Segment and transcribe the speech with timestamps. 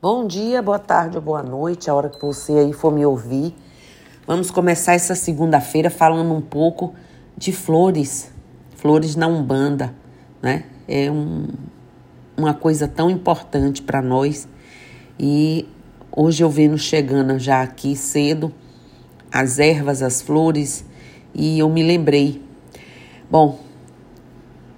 [0.00, 3.52] Bom dia, boa tarde ou boa noite, a hora que você aí for me ouvir.
[4.28, 6.94] Vamos começar essa segunda-feira falando um pouco
[7.36, 8.30] de flores,
[8.76, 9.92] flores na Umbanda,
[10.40, 10.66] né?
[10.86, 11.48] É um,
[12.36, 14.46] uma coisa tão importante para nós
[15.18, 15.66] e
[16.12, 18.54] hoje eu venho chegando já aqui cedo
[19.32, 20.84] as ervas, as flores
[21.34, 22.40] e eu me lembrei.
[23.28, 23.58] Bom,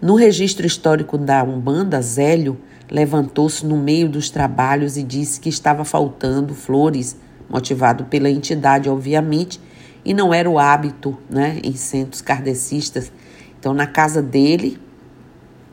[0.01, 2.59] no registro histórico da Umbanda, Zélio
[2.91, 7.17] levantou-se no meio dos trabalhos e disse que estava faltando flores,
[7.49, 9.61] motivado pela entidade, obviamente,
[10.05, 13.13] e não era o hábito né, em centros kardecistas.
[13.59, 14.79] Então, na casa dele,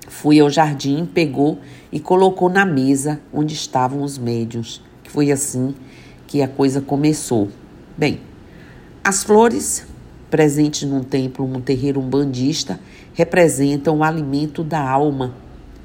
[0.08, 1.59] fui ao jardim, pegou
[1.91, 4.81] e colocou na mesa onde estavam os médiuns.
[5.05, 5.73] Foi assim
[6.27, 7.49] que a coisa começou.
[7.97, 8.20] Bem,
[9.03, 9.88] as flores
[10.30, 12.80] presentes num templo, num terreiro umbandista,
[13.13, 15.34] representam o alimento da alma,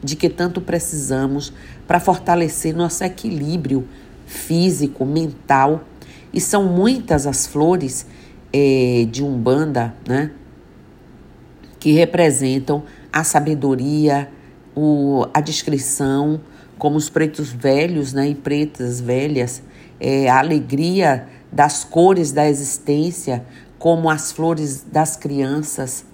[0.03, 1.53] de que tanto precisamos
[1.87, 3.87] para fortalecer nosso equilíbrio
[4.27, 5.85] físico, mental.
[6.33, 8.07] E são muitas as flores
[8.53, 10.33] é, de Umbanda, né?
[11.79, 12.83] Que representam
[13.13, 14.29] a sabedoria,
[14.75, 16.41] o, a discrição,
[16.79, 19.63] como os pretos velhos né, e pretas velhas,
[20.01, 23.45] é, a alegria das cores da existência,
[23.79, 26.05] como as flores das crianças,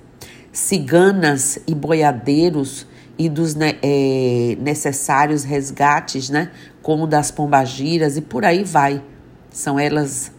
[0.53, 2.87] ciganas e boiadeiros
[3.19, 9.03] e dos né, é, necessários resgates, né, como das pombagiras e por aí vai.
[9.51, 10.31] São elas,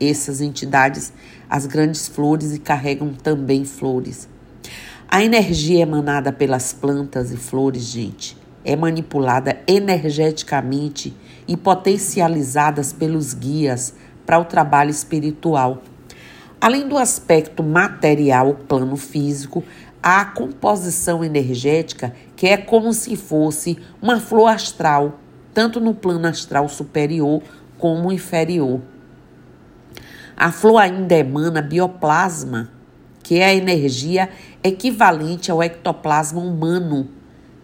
[0.00, 1.12] essas entidades,
[1.50, 4.28] as grandes flores e carregam também flores.
[5.08, 11.16] A energia emanada pelas plantas e flores, gente, é manipulada energeticamente
[11.48, 13.94] e potencializadas pelos guias
[14.24, 15.82] para o trabalho espiritual
[16.60, 19.62] Além do aspecto material, plano físico,
[20.02, 25.18] a composição energética, que é como se fosse uma flor astral,
[25.52, 27.42] tanto no plano astral superior
[27.76, 28.80] como inferior.
[30.36, 32.70] A flor ainda emana bioplasma,
[33.22, 34.28] que é a energia
[34.62, 37.08] equivalente ao ectoplasma humano,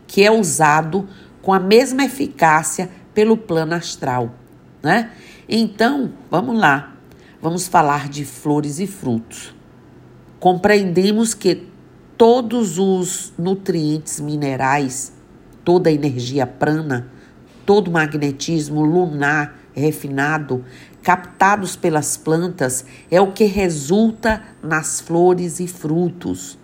[0.07, 1.09] que é usado
[1.41, 4.35] com a mesma eficácia pelo plano astral,
[4.83, 5.11] né?
[5.49, 6.95] Então, vamos lá
[7.45, 9.55] vamos falar de flores e frutos.
[10.41, 11.69] Compreendemos que
[12.17, 15.13] todos os nutrientes minerais,
[15.65, 17.11] toda a energia prana,
[17.67, 20.65] todo o magnetismo lunar refinado,
[21.03, 26.59] captados pelas plantas, é o que resulta nas flores e frutos.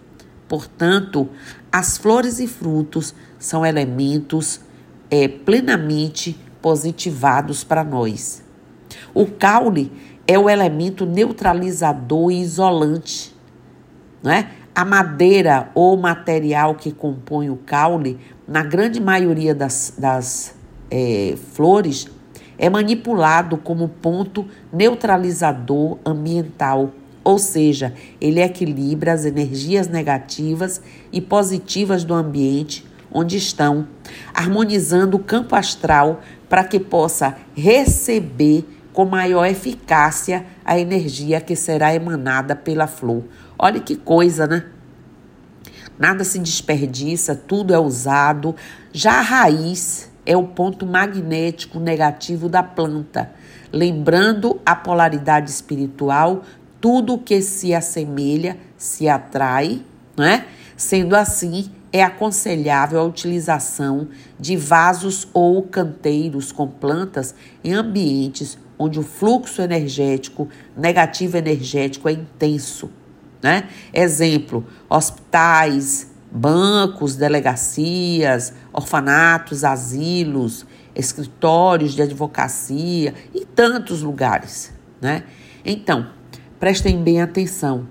[0.48, 1.28] Portanto,
[1.70, 4.60] as flores e frutos são elementos
[5.10, 8.42] é, plenamente positivados para nós.
[9.12, 9.92] O caule
[10.26, 13.34] é o elemento neutralizador e isolante.
[14.22, 14.50] Não é?
[14.74, 20.54] A madeira ou material que compõe o caule, na grande maioria das, das
[20.90, 22.06] é, flores,
[22.58, 26.92] é manipulado como ponto neutralizador ambiental,
[27.24, 30.80] ou seja, ele equilibra as energias negativas
[31.12, 33.88] e positivas do ambiente onde estão,
[34.32, 41.94] harmonizando o campo astral para que possa receber com maior eficácia a energia que será
[41.94, 43.24] emanada pela flor.
[43.62, 44.64] Olha que coisa, né?
[45.98, 48.56] Nada se desperdiça, tudo é usado.
[48.90, 53.30] Já a raiz é o ponto magnético negativo da planta.
[53.70, 56.42] Lembrando a polaridade espiritual,
[56.80, 59.82] tudo que se assemelha se atrai,
[60.16, 60.46] não é?
[60.74, 68.98] Sendo assim, é aconselhável a utilização de vasos ou canteiros com plantas em ambientes onde
[68.98, 72.90] o fluxo energético, negativo energético é intenso.
[73.42, 73.68] Né?
[73.92, 84.72] Exemplo: hospitais, bancos, delegacias, orfanatos, asilos, escritórios de advocacia e tantos lugares.
[85.00, 85.24] Né?
[85.64, 86.08] Então,
[86.58, 87.86] prestem bem atenção: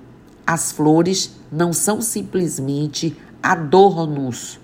[0.45, 4.59] as flores não são simplesmente adornos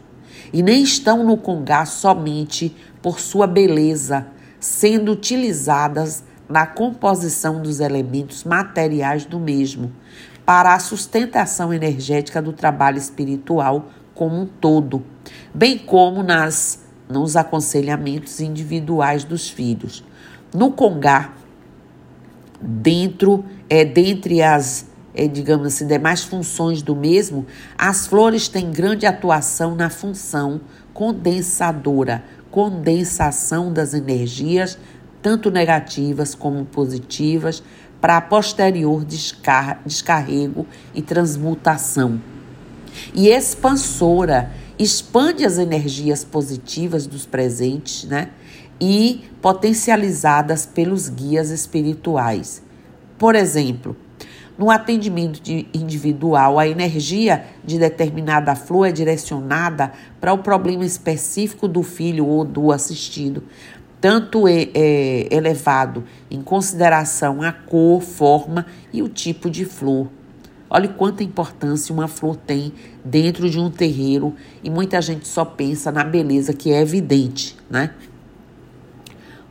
[0.54, 4.28] e nem estão no congá somente por sua beleza
[4.60, 9.92] sendo utilizadas na composição dos elementos materiais do mesmo,
[10.46, 15.04] para a sustentação energética do trabalho espiritual como um todo,
[15.54, 20.04] bem como nas nos aconselhamentos individuais dos filhos.
[20.54, 21.34] No Congá,
[22.60, 27.46] dentro é dentre as é, digamos assim, demais funções do mesmo,
[27.78, 30.60] as flores têm grande atuação na função
[30.94, 32.22] condensadora,
[32.52, 34.78] condensação das energias,
[35.22, 37.64] tanto negativas como positivas,
[38.00, 42.22] para posterior descar descarrego e transmutação.
[43.14, 48.30] E expansora, expande as energias positivas dos presentes, né?
[48.80, 52.62] e potencializadas pelos guias espirituais.
[53.18, 53.96] Por exemplo,
[54.58, 55.42] no atendimento
[55.74, 62.46] individual, a energia de determinada flor é direcionada para o problema específico do filho ou
[62.46, 63.44] do assistido,
[64.06, 70.08] tanto é, é elevado em consideração a cor, forma e o tipo de flor.
[70.70, 72.72] Olha quanta importância uma flor tem
[73.04, 77.96] dentro de um terreiro e muita gente só pensa na beleza que é evidente, né?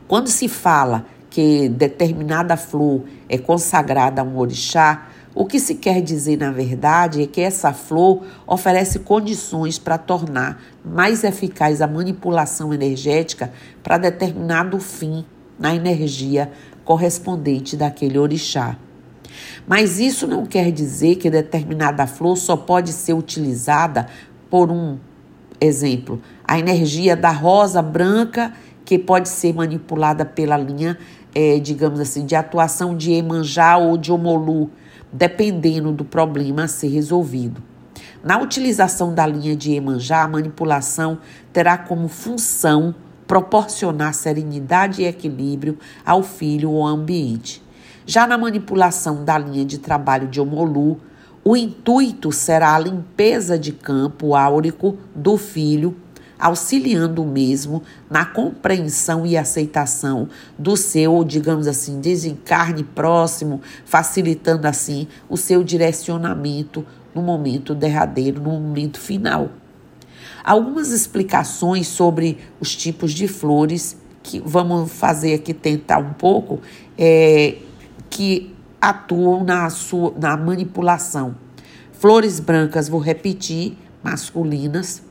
[0.07, 6.01] Quando se fala que determinada flor é consagrada a um orixá, o que se quer
[6.01, 12.73] dizer, na verdade, é que essa flor oferece condições para tornar mais eficaz a manipulação
[12.73, 13.51] energética
[13.83, 15.25] para determinado fim
[15.59, 16.49] na energia
[16.85, 18.77] correspondente daquele orixá.
[19.67, 24.07] Mas isso não quer dizer que determinada flor só pode ser utilizada
[24.49, 24.97] por um
[25.59, 28.53] exemplo, a energia da rosa branca
[28.85, 30.97] que pode ser manipulada pela linha,
[31.33, 34.69] é, digamos assim, de atuação de Emanjá ou de Omolu,
[35.15, 37.63] dependendo do problema a ser resolvido.
[38.21, 41.19] Na utilização da linha de Emanjá, a manipulação
[41.53, 42.93] terá como função
[43.25, 47.63] proporcionar serenidade e equilíbrio ao filho ou ao ambiente.
[48.05, 50.99] Já na manipulação da linha de trabalho de Omolu,
[51.43, 55.95] o intuito será a limpeza de campo áurico do filho
[56.39, 60.27] auxiliando o mesmo na compreensão e aceitação
[60.57, 68.51] do seu, digamos assim, desencarne próximo, facilitando assim o seu direcionamento no momento derradeiro, no
[68.51, 69.49] momento final.
[70.43, 76.59] Algumas explicações sobre os tipos de flores que vamos fazer aqui tentar um pouco
[76.97, 77.57] é,
[78.09, 81.35] que atuam na sua na manipulação.
[81.93, 85.01] Flores brancas, vou repetir, masculinas,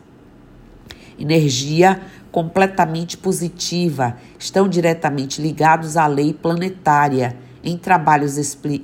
[1.18, 2.00] energia
[2.30, 7.36] completamente positiva, estão diretamente ligados à lei planetária.
[7.62, 8.36] Em trabalhos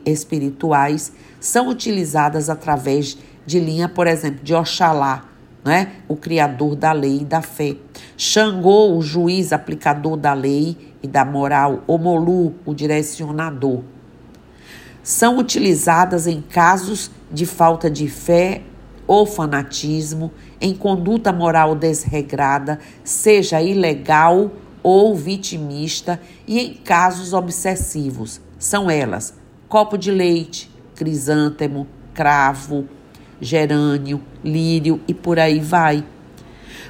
[0.07, 5.25] espirituais, são utilizadas através de linha, por exemplo, de Oxalá,
[5.65, 5.93] né?
[6.07, 7.77] o criador da lei e da fé.
[8.17, 11.83] Xangô, o juiz aplicador da lei e da moral.
[11.87, 13.83] Omolu, o direcionador.
[15.03, 18.63] São utilizadas em casos de falta de fé
[19.11, 20.31] ou fanatismo,
[20.61, 24.53] em conduta moral desregrada, seja ilegal
[24.85, 28.41] ou vitimista, e em casos obsessivos.
[28.57, 29.35] São elas:
[29.69, 32.89] copo de leite, crisântemo, cravo,
[33.41, 36.07] gerânio, lírio e por aí vai.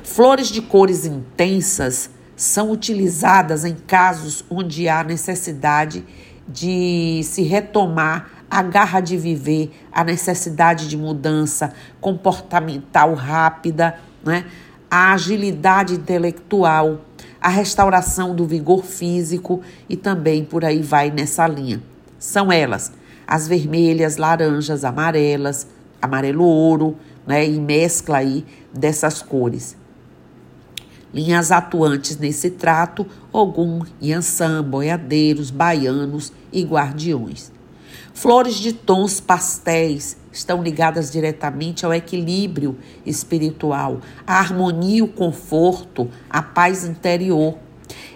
[0.05, 6.05] Flores de cores intensas são utilizadas em casos onde há necessidade
[6.46, 14.44] de se retomar a garra de viver, a necessidade de mudança comportamental rápida, né?
[14.91, 17.02] a agilidade intelectual,
[17.41, 21.81] a restauração do vigor físico e também por aí vai nessa linha.
[22.19, 22.93] São elas
[23.31, 25.69] as vermelhas, laranjas, amarelas,
[26.03, 27.46] amarelo ouro, né?
[27.46, 28.44] E mescla aí
[28.75, 29.76] dessas cores.
[31.14, 37.53] Linhas atuantes nesse trato: Ogum, Yansan, boiadeiros, baianos e guardiões.
[38.20, 42.76] Flores de tons pastéis estão ligadas diretamente ao equilíbrio
[43.06, 47.56] espiritual, à harmonia, o conforto, a paz interior.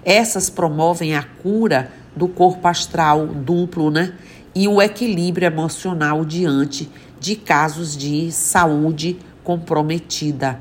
[0.05, 4.13] Essas promovem a cura do corpo astral duplo, né?
[4.55, 10.61] E o equilíbrio emocional diante de casos de saúde comprometida.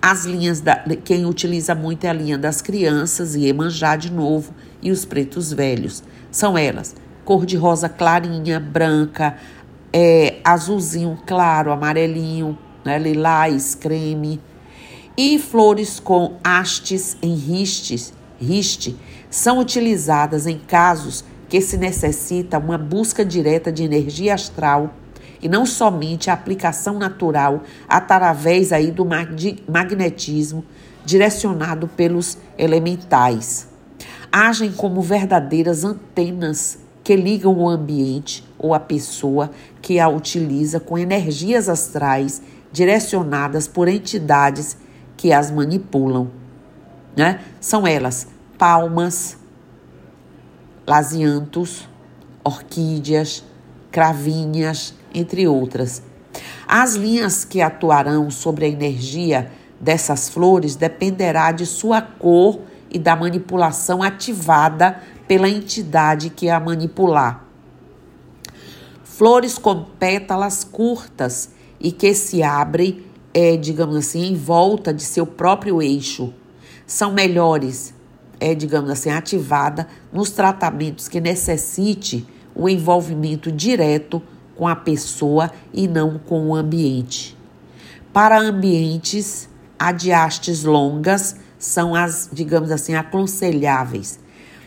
[0.00, 4.54] As linhas da quem utiliza muito é a linha das crianças e Emanjá de novo
[4.80, 6.02] e os pretos velhos.
[6.30, 6.94] São elas:
[7.26, 9.36] cor de rosa clarinha, branca,
[9.92, 14.40] é, azulzinho claro, amarelinho, né, lilás, creme.
[15.18, 18.96] E flores com hastes em ristes, riste
[19.28, 24.94] são utilizadas em casos que se necessita uma busca direta de energia astral
[25.42, 30.64] e não somente a aplicação natural através aí do magnetismo
[31.04, 33.68] direcionado pelos elementais.
[34.30, 40.98] Agem como verdadeiras antenas que ligam o ambiente ou a pessoa que a utiliza com
[40.98, 44.76] energias astrais direcionadas por entidades
[45.16, 46.28] que as manipulam.
[47.16, 47.38] Né?
[47.60, 48.26] São elas
[48.58, 49.36] palmas,
[50.84, 51.88] laziantos,
[52.42, 53.44] orquídeas,
[53.92, 56.02] cravinhas, entre outras.
[56.66, 62.58] As linhas que atuarão sobre a energia dessas flores dependerá de sua cor
[62.90, 67.44] e da manipulação ativada pela entidade que a manipular.
[69.04, 75.26] Flores com pétalas curtas e que se abrem, é, digamos assim, em volta de seu
[75.26, 76.32] próprio eixo.
[76.86, 77.94] São melhores
[78.40, 84.22] é, digamos assim, ativada nos tratamentos que necessite o envolvimento direto
[84.54, 87.36] com a pessoa e não com o ambiente.
[88.12, 94.18] Para ambientes, adiastes longas são as, digamos assim, aconselháveis.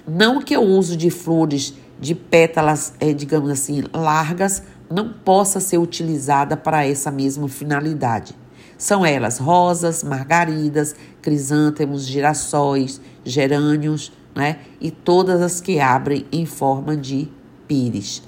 [0.09, 5.77] Não que o uso de flores de pétalas, é, digamos assim, largas não possa ser
[5.77, 8.35] utilizada para essa mesma finalidade.
[8.75, 14.57] São elas rosas, margaridas, crisântemos, girassóis, gerânios, né?
[14.81, 17.29] E todas as que abrem em forma de
[17.67, 18.23] pires.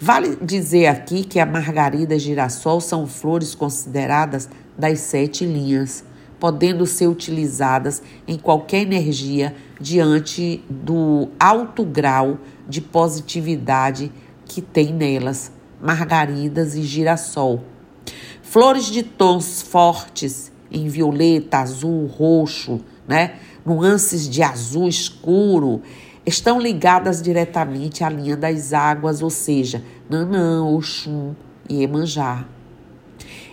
[0.00, 6.02] Vale dizer aqui que a margarida e girassol são flores consideradas das sete linhas,
[6.40, 14.12] podendo ser utilizadas em qualquer energia diante do alto grau de positividade
[14.44, 17.62] que tem nelas, margaridas e girassol.
[18.42, 23.36] Flores de tons fortes em violeta, azul, roxo, né?
[23.64, 25.82] Nuances de azul escuro
[26.24, 31.34] estão ligadas diretamente à linha das águas, ou seja, Nanã, Oxum
[31.68, 32.46] e Emanjá.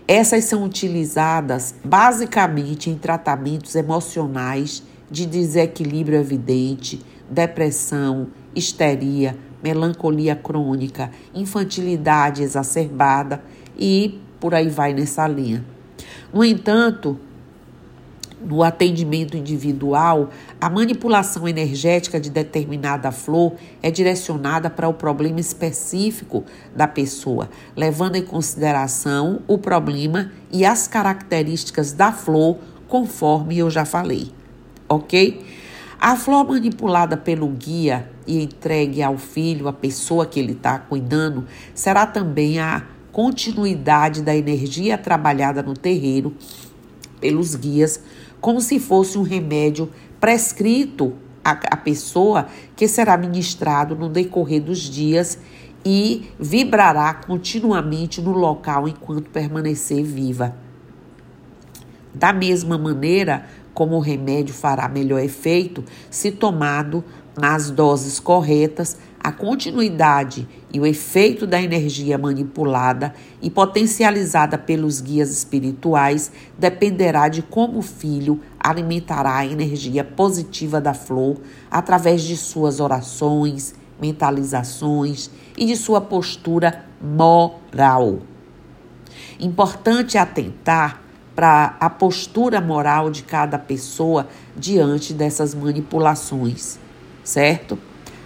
[0.08, 12.44] Essas são utilizadas basicamente em tratamentos emocionais de desequilíbrio evidente, depressão, histeria, melancolia crônica, infantilidade
[12.44, 13.44] exacerbada
[13.78, 15.66] e por aí vai nessa linha.
[16.32, 17.20] No entanto,
[18.46, 20.30] no atendimento individual,
[20.62, 26.44] a manipulação energética de determinada flor é direcionada para o problema específico
[26.76, 32.58] da pessoa, levando em consideração o problema e as características da flor,
[32.88, 34.35] conforme eu já falei.
[34.88, 35.42] Ok?
[36.00, 41.46] A flor manipulada pelo guia e entregue ao filho, a pessoa que ele está cuidando,
[41.74, 46.36] será também a continuidade da energia trabalhada no terreiro
[47.20, 48.01] pelos guias
[48.46, 49.89] como se fosse um remédio
[50.20, 51.13] prescrito
[51.44, 55.39] à, à pessoa que será ministrado no decorrer dos dias
[55.84, 60.56] e vibrará continuamente no local enquanto permanecer viva.
[62.13, 67.03] Da mesma maneira como o remédio fará melhor efeito se tomado
[67.38, 75.32] nas doses corretas, a continuidade e o efeito da energia manipulada e potencializada pelos guias
[75.32, 81.38] espirituais dependerá de como o filho alimentará a energia positiva da flor
[81.70, 88.20] através de suas orações, mentalizações e de sua postura moral.
[89.39, 91.05] Importante atentar
[91.36, 96.80] para a postura moral de cada pessoa diante dessas manipulações,
[97.24, 97.77] certo?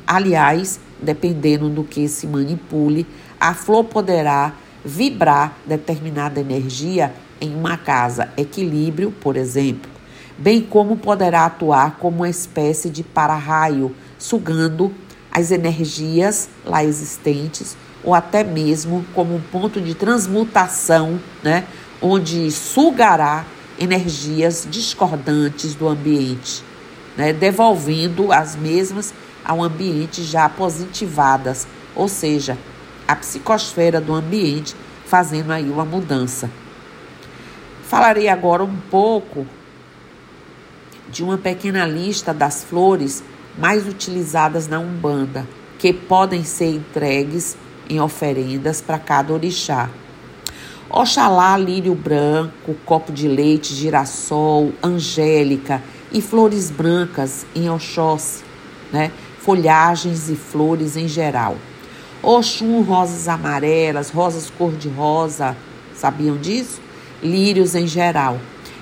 [0.05, 3.07] Aliás, dependendo do que se manipule,
[3.39, 8.29] a flor poderá vibrar determinada energia em uma casa.
[8.37, 9.89] Equilíbrio, por exemplo,
[10.37, 14.93] bem como poderá atuar como uma espécie de para-raio, sugando
[15.31, 21.65] as energias lá existentes ou até mesmo como um ponto de transmutação, né,
[22.01, 23.45] onde sugará
[23.79, 26.63] energias discordantes do ambiente,
[27.15, 29.13] né, devolvendo as mesmas
[29.43, 32.57] ao ambiente já positivadas, ou seja,
[33.07, 34.75] a psicosfera do ambiente,
[35.05, 36.49] fazendo aí uma mudança.
[37.83, 39.47] Falarei agora um pouco
[41.09, 43.23] de uma pequena lista das flores
[43.57, 45.47] mais utilizadas na Umbanda,
[45.79, 47.57] que podem ser entregues
[47.89, 49.89] em oferendas para cada orixá.
[50.91, 58.43] Oxalá, lírio branco, copo de leite, girassol, angélica e flores brancas em Oxóssi,
[58.91, 59.11] né?
[59.37, 61.57] folhagens e flores em geral.
[62.23, 65.55] Oxum, rosas amarelas, rosas cor-de-rosa,
[65.95, 66.81] sabiam disso?
[67.21, 68.39] Lírios em geral.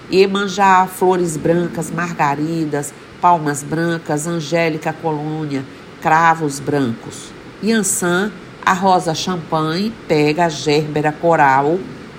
[0.10, 5.66] Iemanjá, flores brancas, margaridas, palmas brancas, angélica colônia,
[6.02, 7.34] cravos brancos.
[7.62, 8.32] Yansan,
[8.66, 11.78] a rosa champanhe, pega a gérbera coral,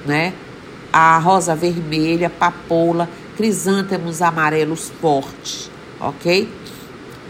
[0.09, 0.33] né?
[0.93, 6.49] A rosa vermelha, papoula, crisântemos amarelos fortes, ok?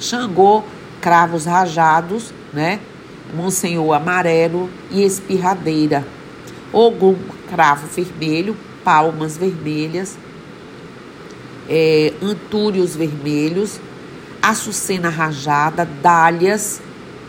[0.00, 0.62] Xangô,
[1.00, 2.80] cravos rajados, né?
[3.35, 6.06] Monsenhor amarelo e espirradeira.
[6.73, 7.16] Ogum,
[7.50, 10.16] cravo vermelho, palmas vermelhas,
[11.68, 13.80] é, antúrios vermelhos,
[14.40, 16.80] açucena rajada, dálias,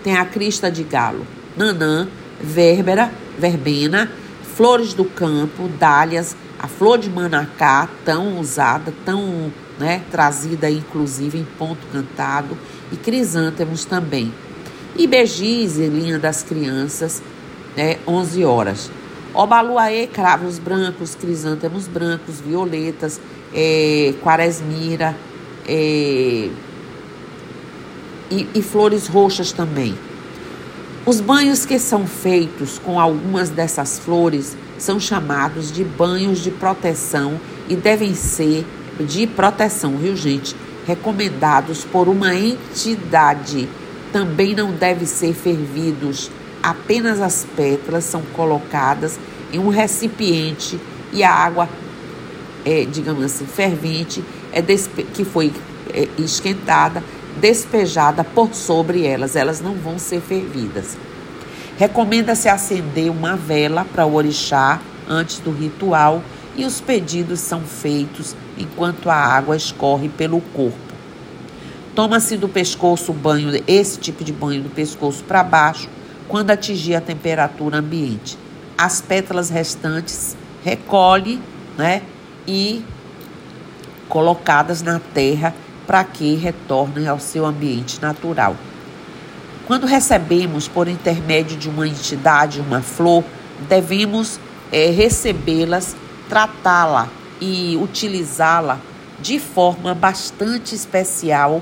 [0.03, 1.25] tem a crista de galo,
[1.57, 2.07] nanã,
[2.39, 4.09] vérbera, verbena,
[4.59, 9.49] flores do campo, dálias, a flor de manacá, tão usada, tão
[9.79, 12.57] né, trazida inclusive em ponto cantado,
[12.91, 14.33] e crisântemos também.
[14.97, 17.23] E Begis, linha das crianças,
[17.77, 18.91] né, 11 horas.
[19.33, 23.21] Obaluaê, cravos brancos, crisântemos brancos, violetas,
[23.53, 25.15] é, quaresmira,
[25.65, 26.49] é,
[28.29, 29.95] e, e flores roxas também.
[31.09, 37.41] Os banhos que são feitos com algumas dessas flores são chamados de banhos de proteção
[37.67, 38.63] e devem ser
[38.99, 40.55] de proteção, viu, gente?
[40.85, 43.67] Recomendados por uma entidade.
[44.13, 46.29] Também não devem ser fervidos.
[46.61, 49.19] Apenas as pétalas são colocadas
[49.51, 50.79] em um recipiente
[51.11, 51.67] e a água,
[52.63, 55.51] é, digamos assim, fervente, é que foi
[55.91, 57.03] é, esquentada,
[57.39, 59.35] despejada por sobre elas.
[59.35, 60.97] Elas não vão ser fervidas.
[61.77, 66.21] Recomenda-se acender uma vela para o orixá antes do ritual
[66.55, 70.77] e os pedidos são feitos enquanto a água escorre pelo corpo.
[71.95, 75.89] Toma-se do pescoço banho, esse tipo de banho do pescoço para baixo,
[76.27, 78.37] quando atingir a temperatura ambiente.
[78.77, 81.41] As pétalas restantes recolhe,
[81.77, 82.01] né,
[82.47, 82.83] e
[84.07, 85.53] colocadas na terra
[85.89, 88.55] para que retornem ao seu ambiente natural.
[89.65, 93.23] Quando recebemos por intermédio de uma entidade uma flor,
[93.67, 94.39] devemos
[94.71, 95.95] é, recebê-las,
[96.29, 97.07] tratá-la
[97.41, 98.77] e utilizá-la
[99.19, 101.59] de forma bastante especial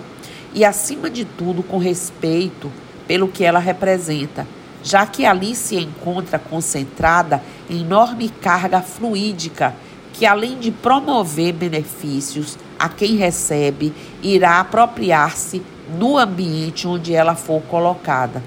[0.53, 2.69] e, acima de tudo, com respeito
[3.07, 4.45] pelo que ela representa,
[4.83, 9.73] já que ali se encontra concentrada enorme carga fluídica
[10.11, 15.61] que, além de promover benefícios a quem recebe, irá apropriar-se
[15.97, 18.43] no ambiente onde ela for colocada.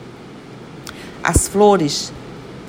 [1.22, 2.12] As flores,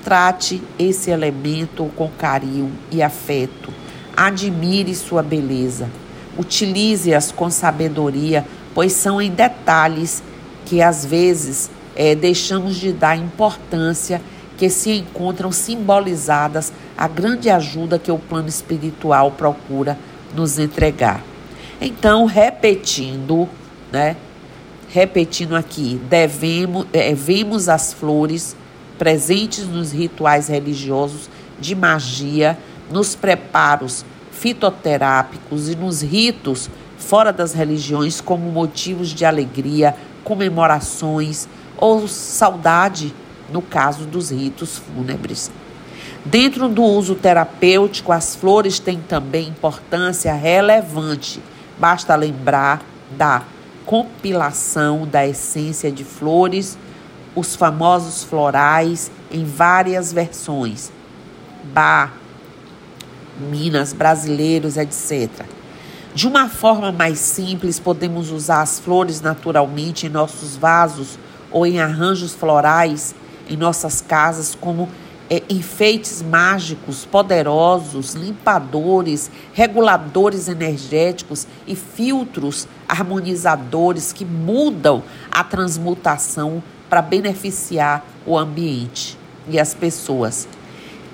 [0.04, 3.72] trate esse elemento com carinho e afeto.
[4.16, 5.90] Admire sua beleza.
[6.38, 10.24] Utilize-as com sabedoria, pois são em detalhes
[10.66, 14.22] que às vezes é, deixamos de dar importância
[14.58, 19.98] que se encontram simbolizadas a grande ajuda que o plano espiritual procura
[20.36, 21.31] nos entregar.
[21.84, 23.50] Então, repetindo,
[23.92, 24.16] né?
[24.88, 28.56] Repetindo aqui, devemos, é, vemos as flores
[29.00, 31.28] presentes nos rituais religiosos
[31.60, 32.56] de magia,
[32.92, 42.08] nos preparos fitoterápicos e nos ritos fora das religiões como motivos de alegria, comemorações ou
[42.08, 43.12] saudade,
[43.52, 45.50] no caso dos ritos fúnebres.
[46.24, 51.42] Dentro do uso terapêutico, as flores têm também importância relevante.
[51.82, 52.84] Basta lembrar
[53.18, 53.42] da
[53.88, 56.78] compilação da essência de flores,
[57.36, 60.92] os famosos florais em várias versões,
[61.74, 62.14] bar,
[63.50, 65.44] minas, brasileiros, etc.
[66.14, 71.18] De uma forma mais simples, podemos usar as flores naturalmente em nossos vasos
[71.50, 73.16] ou em arranjos florais
[73.50, 74.88] em nossas casas como
[75.32, 87.02] é, enfeites mágicos poderosos, limpadores, reguladores energéticos e filtros harmonizadores que mudam a transmutação para
[87.02, 89.18] beneficiar o ambiente
[89.48, 90.50] e as pessoas.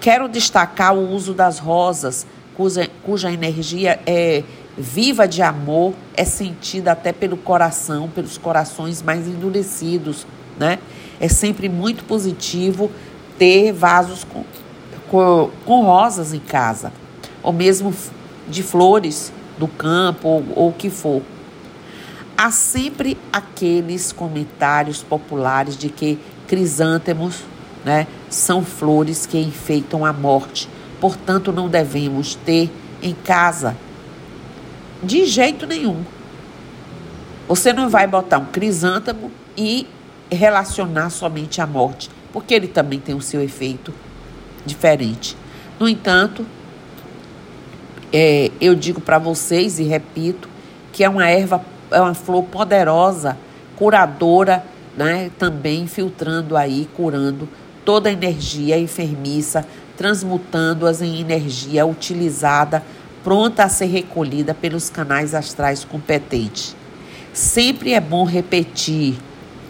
[0.02, 2.26] Quero destacar o uso das rosas,
[2.56, 4.44] cuja, cuja energia é
[4.76, 10.26] viva de amor, é sentida até pelo coração, pelos corações mais endurecidos,
[10.58, 10.80] né?
[11.20, 12.92] É sempre muito positivo
[13.38, 14.44] ter vasos com,
[15.10, 16.92] com, com rosas em casa,
[17.44, 17.94] ou mesmo
[18.48, 21.22] de flores do campo, ou o que for.
[22.38, 27.44] Há sempre aqueles comentários populares de que crisântemos
[27.84, 30.70] né, são flores que enfeitam a morte,
[31.00, 32.70] portanto não devemos ter
[33.02, 33.76] em casa
[35.02, 36.04] de jeito nenhum.
[37.48, 39.88] Você não vai botar um crisântemo e
[40.30, 43.92] relacionar somente à morte porque ele também tem o seu efeito
[44.64, 45.36] diferente.
[45.80, 46.46] No entanto,
[48.14, 50.48] é, eu digo para vocês e repito
[50.94, 53.36] que é uma erva, é uma flor poderosa,
[53.76, 54.64] curadora,
[54.96, 55.32] né?
[55.40, 57.50] Também filtrando aí, curando
[57.84, 59.66] toda a energia enfermiça,
[59.98, 62.84] transmutando-as em energia utilizada,
[63.24, 66.76] pronta a ser recolhida pelos canais astrais competentes.
[67.34, 69.16] Sempre é bom repetir: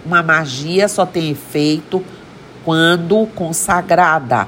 [0.05, 2.03] uma magia só tem efeito
[2.67, 4.45] quando consagrada.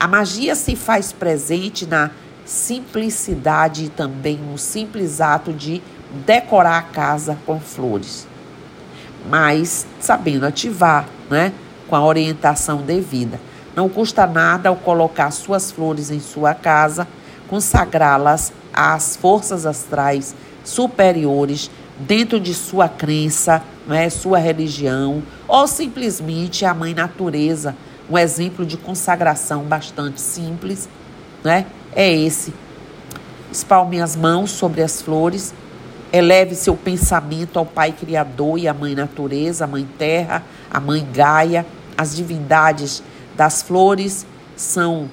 [0.00, 2.10] A magia se faz presente na
[2.44, 5.80] simplicidade e também no simples ato de
[6.26, 8.26] decorar a casa com flores,
[9.28, 11.52] mas sabendo ativar, né,
[11.86, 13.40] com a orientação devida.
[13.76, 17.06] Não custa nada ao colocar suas flores em sua casa,
[17.46, 26.72] consagrá-las às forças astrais superiores dentro de sua crença, né, sua religião, ou simplesmente a
[26.72, 27.76] mãe natureza.
[28.08, 30.88] Um exemplo de consagração bastante simples,
[31.44, 31.66] né?
[31.94, 32.54] É esse.
[33.52, 35.52] Espalme as mãos sobre as flores
[36.12, 41.06] Eleve seu pensamento ao Pai Criador e à Mãe Natureza, a Mãe Terra, a Mãe
[41.12, 41.64] Gaia.
[41.96, 43.02] As divindades
[43.36, 44.26] das flores
[44.56, 45.08] são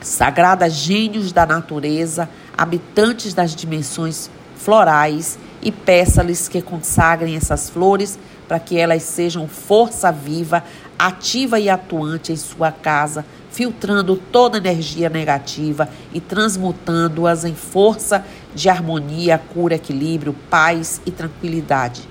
[0.00, 8.18] sagradas gênios da natureza, habitantes das dimensões florais, e peça-lhes que consagrem essas flores
[8.48, 10.64] para que elas sejam força viva,
[10.98, 18.68] ativa e atuante em sua casa, filtrando toda energia negativa e transmutando-as em força de
[18.68, 22.02] harmonia, cura, equilíbrio, paz e tranquilidade.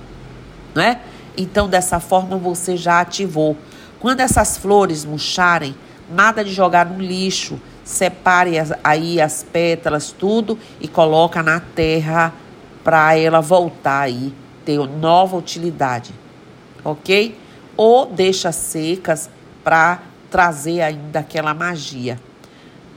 [0.74, 1.02] Não é?
[1.38, 3.58] Então, dessa forma, você já ativou.
[4.00, 5.76] Quando essas flores murcharem,
[6.10, 7.60] nada de jogar no lixo.
[7.84, 12.34] Separe aí as pétalas, tudo e coloca na terra
[12.84, 14.34] para ela voltar aí,
[14.66, 16.14] ter nova utilidade.
[16.84, 17.38] Ok?
[17.76, 19.30] Ou deixa secas
[19.64, 22.20] para trazer ainda aquela magia.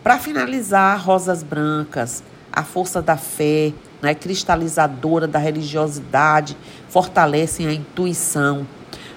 [0.03, 6.57] Para finalizar, rosas brancas, a força da fé, né, cristalizadora da religiosidade,
[6.89, 8.67] fortalecem a intuição.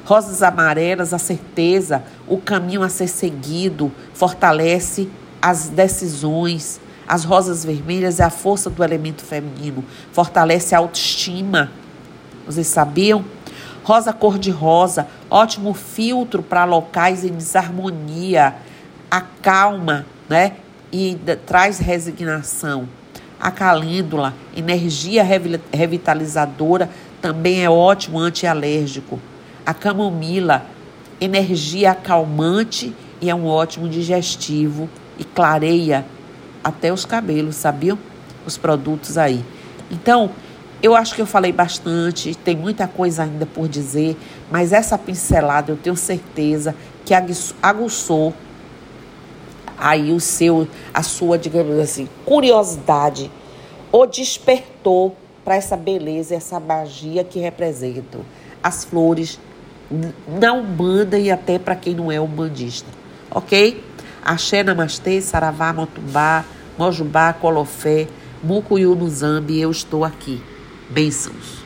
[0.06, 5.10] Rosas amarelas, a certeza, o caminho a ser seguido, fortalece
[5.42, 6.80] as decisões.
[7.08, 11.72] As rosas vermelhas é a força do elemento feminino, fortalece a autoestima.
[12.46, 13.24] Vocês sabiam?
[13.84, 18.56] Rosa cor-de-rosa, ótimo filtro para locais em desarmonia,
[19.12, 20.54] acalma, né?
[20.92, 21.16] E
[21.46, 22.90] traz resignação.
[23.40, 25.24] A calêndula, energia
[25.72, 26.90] revitalizadora,
[27.22, 29.20] também é ótimo antialérgico.
[29.64, 30.66] A camomila,
[31.22, 34.90] energia acalmante e é um ótimo digestivo
[35.20, 36.06] e clareia
[36.66, 38.00] até os cabelos, sabiam?
[38.44, 39.46] Os produtos aí.
[39.92, 40.32] Então,
[40.82, 44.18] eu acho que eu falei bastante, tem muita coisa ainda por dizer,
[44.50, 46.76] mas essa pincelada eu tenho certeza
[47.06, 47.14] que
[47.62, 48.34] aguçou
[49.78, 53.32] aí o seu, a sua, digamos assim, curiosidade
[53.92, 58.22] ou despertou para essa beleza, essa magia que representam
[58.64, 59.40] as flores
[60.40, 62.90] na Umbanda e até para quem não é umbandista,
[63.30, 63.84] ok?
[64.24, 66.44] Axé, Namastê, Saravá, Motumbá,
[66.78, 68.08] Mojubá, Colofé,
[68.44, 70.42] Mucuyu Zambi, eu estou aqui.
[70.90, 71.64] Bênçãos.